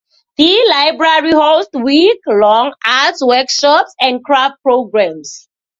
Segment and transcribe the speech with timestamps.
[0.37, 5.47] The library hosts week-long arts workshops and craft programs.